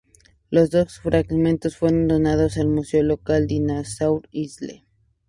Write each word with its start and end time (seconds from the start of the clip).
Los 0.49 0.71
dos 0.71 0.97
fragmentos 0.97 1.77
fueron 1.77 2.07
donados 2.07 2.57
aL 2.57 2.69
museo 2.69 3.03
local 3.03 3.45
Dinosaur 3.45 4.27
Isle. 4.31 4.83